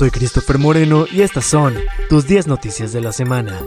Soy 0.00 0.10
Christopher 0.10 0.56
Moreno 0.56 1.04
y 1.12 1.20
estas 1.20 1.44
son 1.44 1.74
tus 2.08 2.26
10 2.26 2.46
noticias 2.46 2.90
de 2.94 3.02
la 3.02 3.12
semana. 3.12 3.60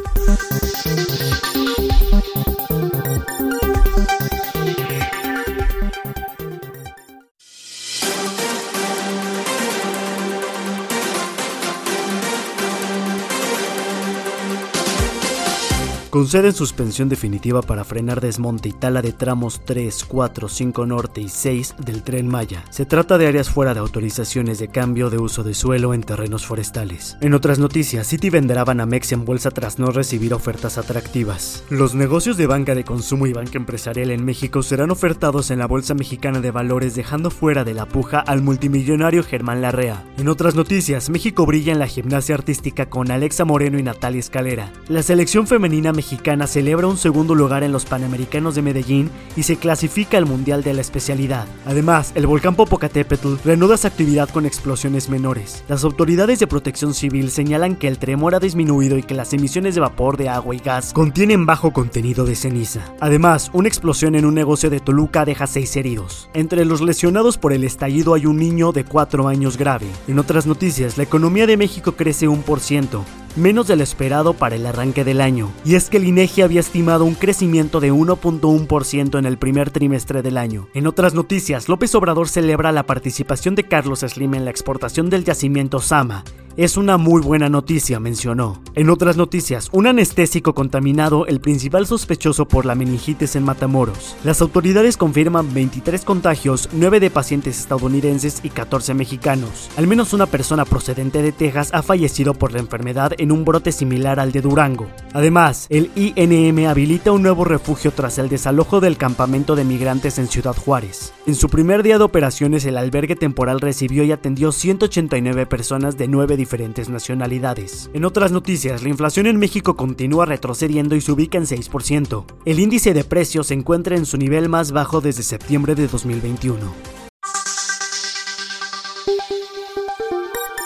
Conceden 16.13 16.53
suspensión 16.53 17.09
definitiva 17.09 17.63
para 17.63 17.83
frenar 17.83 18.21
desmonte 18.21 18.69
y 18.69 18.71
tala 18.71 19.01
de 19.01 19.13
tramos 19.13 19.61
3, 19.65 20.05
4, 20.07 20.47
5 20.47 20.85
norte 20.85 21.21
y 21.21 21.27
6 21.27 21.73
del 21.83 22.03
tren 22.03 22.27
Maya. 22.27 22.63
Se 22.69 22.85
trata 22.85 23.17
de 23.17 23.25
áreas 23.25 23.49
fuera 23.49 23.73
de 23.73 23.79
autorizaciones 23.79 24.59
de 24.59 24.67
cambio 24.67 25.09
de 25.09 25.17
uso 25.17 25.41
de 25.41 25.55
suelo 25.55 25.95
en 25.95 26.03
terrenos 26.03 26.45
forestales. 26.45 27.17
En 27.19 27.33
otras 27.33 27.57
noticias, 27.57 28.05
City 28.05 28.29
venderá 28.29 28.63
Banamex 28.63 29.11
en 29.11 29.25
bolsa 29.25 29.49
tras 29.49 29.79
no 29.79 29.87
recibir 29.87 30.35
ofertas 30.35 30.77
atractivas. 30.77 31.63
Los 31.71 31.95
negocios 31.95 32.37
de 32.37 32.45
banca 32.45 32.75
de 32.75 32.83
consumo 32.83 33.25
y 33.25 33.33
banca 33.33 33.57
empresarial 33.57 34.11
en 34.11 34.23
México 34.23 34.61
serán 34.61 34.91
ofertados 34.91 35.49
en 35.49 35.57
la 35.57 35.65
Bolsa 35.65 35.95
Mexicana 35.95 36.41
de 36.41 36.51
Valores 36.51 36.93
dejando 36.93 37.31
fuera 37.31 37.63
de 37.63 37.73
la 37.73 37.87
puja 37.87 38.19
al 38.19 38.43
multimillonario 38.43 39.23
Germán 39.23 39.63
Larrea. 39.63 40.03
En 40.19 40.29
otras 40.29 40.53
noticias, 40.53 41.09
México 41.09 41.47
brilla 41.47 41.73
en 41.73 41.79
la 41.79 41.87
gimnasia 41.87 42.35
artística 42.35 42.87
con 42.87 43.09
Alexa 43.09 43.45
Moreno 43.45 43.79
y 43.79 43.83
Natalia 43.83 44.19
Escalera. 44.19 44.71
La 44.89 45.01
selección 45.01 45.47
femenina 45.47 45.91
mexicana 45.91 46.02
celebra 46.47 46.87
un 46.87 46.97
segundo 46.97 47.35
lugar 47.35 47.63
en 47.63 47.71
los 47.71 47.85
Panamericanos 47.85 48.55
de 48.55 48.61
Medellín 48.61 49.09
y 49.35 49.43
se 49.43 49.57
clasifica 49.57 50.17
al 50.17 50.25
Mundial 50.25 50.63
de 50.63 50.73
la 50.73 50.81
especialidad. 50.81 51.47
Además, 51.65 52.11
el 52.15 52.27
volcán 52.27 52.55
Popocatépetl 52.55 53.35
reanuda 53.43 53.77
su 53.77 53.87
actividad 53.87 54.29
con 54.29 54.45
explosiones 54.45 55.09
menores. 55.09 55.63
Las 55.67 55.83
autoridades 55.83 56.39
de 56.39 56.47
protección 56.47 56.93
civil 56.93 57.31
señalan 57.31 57.75
que 57.75 57.87
el 57.87 57.97
tremor 57.97 58.35
ha 58.35 58.39
disminuido 58.39 58.97
y 58.97 59.03
que 59.03 59.13
las 59.13 59.33
emisiones 59.33 59.75
de 59.75 59.81
vapor 59.81 60.17
de 60.17 60.29
agua 60.29 60.55
y 60.55 60.59
gas 60.59 60.93
contienen 60.93 61.45
bajo 61.45 61.71
contenido 61.71 62.25
de 62.25 62.35
ceniza. 62.35 62.81
Además, 62.99 63.49
una 63.53 63.67
explosión 63.67 64.15
en 64.15 64.25
un 64.25 64.35
negocio 64.35 64.69
de 64.69 64.79
Toluca 64.79 65.25
deja 65.25 65.47
seis 65.47 65.75
heridos. 65.75 66.29
Entre 66.33 66.65
los 66.65 66.81
lesionados 66.81 67.37
por 67.37 67.53
el 67.53 67.63
estallido 67.63 68.13
hay 68.13 68.25
un 68.25 68.37
niño 68.37 68.71
de 68.71 68.85
4 68.85 69.27
años 69.27 69.57
grave. 69.57 69.87
En 70.07 70.19
otras 70.19 70.45
noticias, 70.45 70.97
la 70.97 71.03
economía 71.03 71.47
de 71.47 71.57
México 71.57 71.93
crece 71.93 72.27
un 72.27 72.43
por 72.43 72.59
ciento, 72.59 73.05
menos 73.35 73.67
de 73.67 73.75
lo 73.75 73.83
esperado 73.83 74.33
para 74.33 74.55
el 74.55 74.65
arranque 74.65 75.03
del 75.03 75.21
año. 75.21 75.51
Y 75.65 75.75
es 75.75 75.89
que 75.89 75.97
el 75.97 76.05
INEGI 76.05 76.41
había 76.41 76.59
estimado 76.59 77.05
un 77.05 77.15
crecimiento 77.15 77.79
de 77.79 77.91
1.1% 77.91 79.19
en 79.19 79.25
el 79.25 79.37
primer 79.37 79.71
trimestre 79.71 80.21
del 80.21 80.37
año. 80.37 80.67
En 80.73 80.87
otras 80.87 81.13
noticias, 81.13 81.69
López 81.69 81.93
Obrador 81.95 82.29
celebra 82.29 82.71
la 82.71 82.85
participación 82.85 83.55
de 83.55 83.63
Carlos 83.63 83.99
Slim 83.99 84.33
en 84.35 84.45
la 84.45 84.51
exportación 84.51 85.09
del 85.09 85.23
yacimiento 85.23 85.79
Sama. 85.79 86.23
Es 86.55 86.77
una 86.77 86.97
muy 86.97 87.19
buena 87.19 87.49
noticia, 87.49 87.99
mencionó. 87.99 88.61
En 88.75 88.91
otras 88.91 89.17
noticias, 89.17 89.69
un 89.71 89.87
anestésico 89.87 90.53
contaminado, 90.53 91.25
el 91.25 91.41
principal 91.41 91.87
sospechoso 91.87 92.47
por 92.47 92.67
la 92.67 92.75
meningitis 92.75 93.35
en 93.35 93.43
Matamoros. 93.43 94.15
Las 94.23 94.39
autoridades 94.39 94.95
confirman 94.95 95.51
23 95.51 96.05
contagios, 96.05 96.69
9 96.71 96.99
de 96.99 97.09
pacientes 97.09 97.59
estadounidenses 97.59 98.39
y 98.43 98.51
14 98.51 98.93
mexicanos. 98.93 99.71
Al 99.77 99.87
menos 99.87 100.13
una 100.13 100.27
persona 100.27 100.63
procedente 100.63 101.23
de 101.23 101.31
Texas 101.31 101.71
ha 101.73 101.81
fallecido 101.81 102.35
por 102.35 102.51
la 102.51 102.59
enfermedad 102.59 103.13
en 103.17 103.31
un 103.31 103.45
brote 103.45 103.71
similar 103.71 104.19
al 104.19 104.31
de 104.31 104.41
Durango. 104.41 104.87
Además, 105.13 105.65
el 105.71 105.89
INM 105.95 106.67
habilita 106.67 107.11
un 107.11 107.23
nuevo 107.23 107.45
refugio 107.45 107.89
tras 107.93 108.19
el 108.19 108.29
desalojo 108.29 108.79
del 108.79 108.97
campamento 108.97 109.55
de 109.55 109.63
migrantes 109.63 110.19
en 110.19 110.27
Ciudad 110.27 110.55
Juárez. 110.55 111.13
En 111.25 111.33
su 111.33 111.49
primer 111.49 111.81
día 111.81 111.97
de 111.97 112.03
operaciones, 112.03 112.63
el 112.65 112.77
albergue 112.77 113.15
temporal 113.15 113.59
recibió 113.59 114.03
y 114.03 114.11
atendió 114.11 114.51
189 114.51 115.47
personas 115.47 115.97
de 115.97 116.07
9 116.07 116.42
diferentes 116.43 116.89
nacionalidades. 116.89 117.89
En 117.93 118.03
otras 118.03 118.33
noticias, 118.33 118.83
la 118.83 118.89
inflación 118.89 119.27
en 119.27 119.37
México 119.37 119.77
continúa 119.77 120.25
retrocediendo 120.25 120.93
y 120.95 120.99
se 120.99 121.13
ubica 121.13 121.37
en 121.37 121.45
6%. 121.45 122.25
El 122.43 122.59
índice 122.59 122.93
de 122.93 123.05
precios 123.05 123.47
se 123.47 123.53
encuentra 123.53 123.95
en 123.95 124.05
su 124.05 124.17
nivel 124.17 124.49
más 124.49 124.73
bajo 124.73 124.99
desde 124.99 125.23
septiembre 125.23 125.73
de 125.73 125.87
2021. 125.87 126.59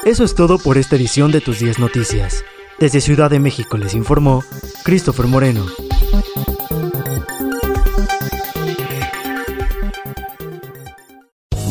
Eso 0.04 0.24
es 0.24 0.34
todo 0.34 0.58
por 0.58 0.80
esta 0.80 0.96
edición 0.96 1.32
de 1.32 1.42
tus 1.42 1.60
10 1.60 1.78
noticias. 1.78 2.44
Desde 2.80 3.02
Ciudad 3.02 3.30
de 3.30 3.40
México 3.40 3.78
les 3.78 3.94
informó 3.94 4.44
Christopher 4.84 5.28
Moreno. 5.28 5.66